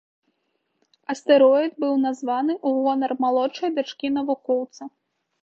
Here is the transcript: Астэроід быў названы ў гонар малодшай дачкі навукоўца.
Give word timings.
Астэроід 1.13 1.71
быў 1.83 1.93
названы 2.07 2.53
ў 2.67 2.89
гонар 2.89 3.11
малодшай 3.27 3.69
дачкі 3.79 4.13
навукоўца. 4.19 4.83